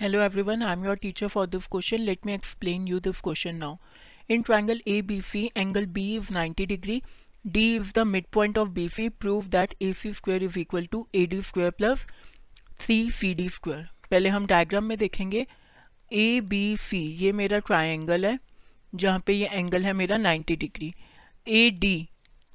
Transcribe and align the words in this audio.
Hello 0.00 0.20
everyone 0.42 0.62
I 0.62 0.72
am 0.72 0.84
your 0.84 0.96
teacher 0.96 1.28
for 1.28 1.46
this 1.46 1.66
question 1.72 1.98
let 2.00 2.26
me 2.26 2.32
explain 2.32 2.86
you 2.88 2.98
this 3.00 3.20
question 3.20 3.54
now 3.54 3.74
in 4.30 4.42
triangle 4.42 4.80
A 4.88 5.00
B 5.08 5.20
C 5.20 5.42
angle 5.56 5.86
B 5.96 6.04
is 6.16 6.32
ninety 6.34 6.66
degree 6.66 7.00
D 7.44 7.64
is 7.76 7.92
the 7.96 8.04
mid 8.06 8.26
point 8.32 8.58
of 8.58 8.68
B 8.68 8.88
C 8.88 9.08
prove 9.08 9.48
that 9.48 9.74
A 9.82 9.92
C 9.92 10.12
square 10.12 10.42
is 10.42 10.58
equal 10.58 10.86
to 10.92 11.06
A 11.14 11.24
D 11.26 11.40
square 11.42 11.70
plus 11.70 12.06
C 12.86 13.10
C 13.10 13.32
D 13.34 13.48
square 13.48 13.82
पहले 14.10 14.28
हम 14.28 14.46
diagram 14.46 14.84
में 14.84 14.96
देखेंगे. 14.98 15.46
ए 16.12 16.40
B 16.40 16.76
सी 16.76 17.00
ये 17.16 17.32
मेरा 17.32 17.58
try 17.58 17.88
angle 17.88 18.26
है, 18.26 18.38
जहाँ 18.92 19.22
पे 19.26 19.32
ये 19.32 19.48
एंगल 19.48 19.84
है 19.84 19.92
मेरा 19.92 20.16
नाइन्टी 20.18 20.56
डिग्री 20.56 20.92
ए 21.46 21.68
डी 21.80 22.08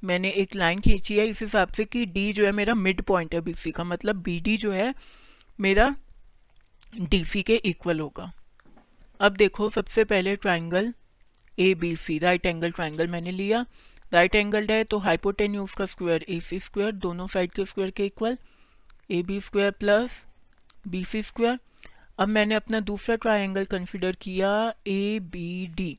मैंने 0.04 0.30
एक 0.32 0.55
लाइन 0.55 0.80
खींची 0.80 1.18
है, 1.18 1.27
इस 1.27 1.41
हिसाब 1.41 1.73
से 1.73 1.86
कि 1.86 2.05
डी 2.07 2.32
जो 2.34 2.46
है 2.46 2.52
मेरा 2.54 2.75
मिड 2.75 3.02
पॉइंट 3.04 3.36
है 3.36 3.42
बी 3.42 3.54
सी 3.54 3.71
का. 3.71 3.84
मतलब 3.84 4.24
बी 4.24 4.39
डी 4.39 4.57
जो 4.57 4.71
है 4.71 4.93
मेरा 5.60 5.96
डीसी 6.94 7.42
के 7.44 7.56
इक्वल 7.56 8.00
होगा। 8.00 8.32
अब 9.20 9.36
देखो, 9.36 9.70
सबसे 9.70 10.04
पहले 10.04 10.36
triangle 10.36 10.93
A 11.57 11.74
B 11.74 11.96
C 11.96 12.18
right 12.20 12.46
angle 12.46 12.71
triangle 12.71 13.07
मैंने 13.07 13.32
लिया। 13.32 13.66
राइट 14.14 14.36
एंगल्ड 14.36 14.71
है 14.71 14.84
तो 14.84 14.98
हाइपोटेन्यूज 14.98 15.74
का 15.74 15.86
स्क्वायर 15.86 16.26
ए 16.29 16.40
सी 16.40 16.60
स्क्वायर 16.60 16.92
दोनों 16.92 17.28
साइड 17.28 17.52
के 17.52 17.66
स्क्वायर 17.66 17.92
के 17.92 18.06
equal 18.06 18.38
A 19.12 19.21
B 19.24 19.40
square 19.42 19.71
plus 19.71 20.24
B 20.88 21.04
C 21.06 21.21
square 21.24 21.60
अब 22.20 22.28
मैंने 22.28 22.56
अपना 22.56 22.79
दूसरा 22.79 23.15
ट्राइंगल 23.15 23.65
कंसिडर 23.65 24.15
किया 24.21 24.52
A 24.88 25.20
B 25.32 25.68
D 25.68 25.98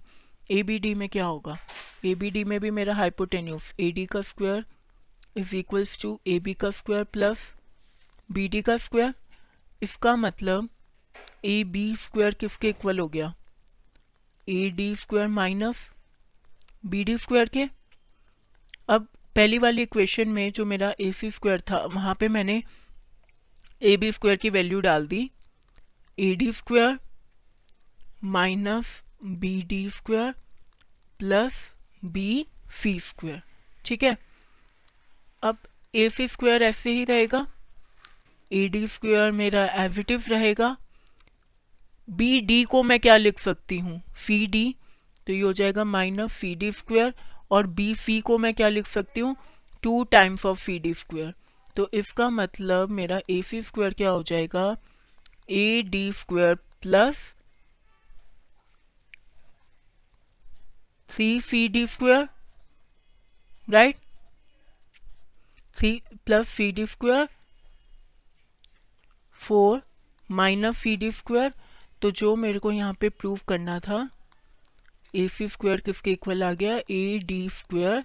A 0.51 0.63
B 0.63 0.79
D 0.79 0.95
में 0.95 1.09
क्या 1.09 1.25
होगा? 1.25 1.57
ए 2.05 2.15
बी 2.15 2.31
डी 2.31 2.45
में 2.45 2.59
भी 2.61 2.71
मेरा 2.71 2.95
हाइपोटेन्यूज 2.95 3.73
ए 3.81 3.91
डी 3.93 4.07
का 4.07 4.21
square 4.21 4.65
is 5.37 5.55
equals 5.57 6.01
to 6.03 6.19
A 6.27 6.39
B 6.39 6.55
का 6.55 6.71
स्क्वायर 6.71 7.05
प्लस 7.05 7.53
बी 8.31 8.49
डी 8.49 8.63
का 8.63 8.77
स्क्वायर 8.77 9.15
इसका 9.83 10.15
मतलब 10.17 10.69
ए 11.45 11.63
बी 11.65 11.95
स्क्वायर 11.97 12.35
किसके 12.35 12.69
इक्वल 12.69 12.99
हो 12.99 13.09
गया? 13.09 13.33
A 14.49 14.69
D 14.71 14.95
square 14.97 15.27
minus 15.29 15.91
B 16.87 17.05
D 17.05 17.17
square 17.19 17.49
के? 17.49 17.67
अब 18.89 19.09
पहली 19.37 19.59
वाली 19.59 19.83
इक्वेशन 19.83 20.29
में 20.29 20.53
जो 20.53 20.65
मेरा 20.65 20.93
ए 21.01 21.11
सी 21.13 21.31
स्क्वायर 21.31 21.61
था, 21.61 21.79
वहाँ 21.85 22.15
पे 22.21 22.29
मैंने 22.29 22.63
ए 23.83 23.97
बी 23.97 24.13
स्क्वायर 24.13 24.37
की 24.37 24.51
वैल्यू 24.51 24.81
डाल 24.81 25.07
दी। 25.07 25.31
A 26.19 26.35
D 26.35 26.53
square 26.53 26.99
minus 28.25 29.03
B 29.25 29.61
D 29.63 29.89
square 29.91 30.33
plus 31.21 31.75
B 32.05 32.47
C 32.73 32.99
square 33.01 33.43
ठीक 33.85 34.03
है? 34.03 34.17
अब 35.43 35.59
ए 35.95 36.09
सी 36.11 36.29
स्क्वायर 36.29 36.63
ऐसे 36.63 36.91
ही 36.93 37.05
रहेगा। 37.05 37.47
ए 38.51 38.67
डी 38.69 38.87
स्क्वायर 38.87 39.33
मेरा 39.33 39.67
एजिटिव 39.85 40.25
रहेगा। 40.29 40.77
बी 42.09 42.41
डी 42.41 42.63
को 42.65 42.83
मैं 42.83 42.99
क्या 43.01 43.17
लिख 43.17 43.39
सकती 43.39 43.79
हूँ? 43.79 44.01
सी 44.17 44.47
डी 44.47 44.75
तो 45.27 45.33
ये 45.33 45.41
हो 45.41 45.53
जाएगा 45.53 45.85
माइनस 45.85 46.33
सी 46.33 46.55
डी 46.55 46.71
स्क्वेयर 46.73 47.13
और 47.51 47.67
बी 47.67 47.95
सी 47.95 48.21
को 48.21 48.39
मैं 48.39 48.53
क्या 48.55 48.69
लिख 48.69 48.87
सकती 48.87 49.21
हूँ? 49.21 49.37
Two 49.83 50.03
times 50.05 50.47
of 50.47 50.59
C 50.59 50.79
D 50.79 50.93
square 50.95 51.35
तो 51.77 51.89
इसका 51.95 52.29
मतलब 52.31 52.91
मेरा 52.91 53.21
ए 53.31 53.41
सी 53.43 53.63
स्क्वायर 53.63 53.95
क्या 53.95 54.11
हो 54.11 54.23
जाएगा? 54.23 54.77
A 55.51 55.83
D 55.83 56.13
square 56.13 56.55
plus 56.83 57.35
C 61.11 61.41
C 61.41 61.67
D 61.69 61.87
square 61.87 62.29
right 63.69 63.97
C 65.77 66.01
plus 66.27 66.49
C 66.49 66.71
D 66.73 66.87
square 66.87 67.29
four 69.41 69.83
minus 70.31 70.79
C 70.79 70.97
D 70.97 71.11
square 71.13 71.53
तो 72.07 72.11
जो 72.11 72.35
मेरे 72.37 72.59
को 72.59 72.71
यहाँ 72.73 72.95
पे 73.01 73.09
प्रूव 73.09 73.39
करना 73.49 73.79
था 73.81 73.97
ए 75.15 75.27
सी 75.29 75.49
स्क्वायर 75.49 75.81
किसके 75.81 76.11
इक्वल 76.13 76.43
आ 76.45 76.53
गया? 76.53 76.77
A 76.91 77.19
D 77.27 77.49
square 77.51 78.05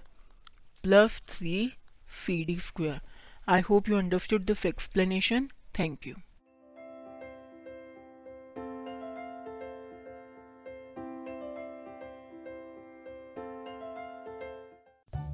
plus 0.84 1.20
three 1.28 1.70
C 2.14 2.44
D 2.44 2.56
square 2.68 3.00
I 3.48 3.60
hope 3.68 3.88
you 3.88 3.96
understood 3.98 4.44
this 4.46 4.64
explanation 4.66 5.48
thank 5.78 6.06
you 6.06 6.14